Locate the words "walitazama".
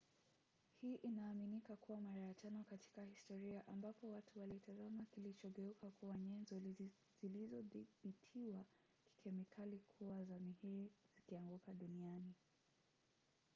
4.39-5.05